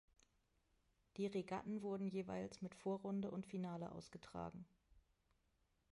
[1.17, 4.65] Die Regatten wurden jeweils mit Vorrunde und Finale ausgetragen.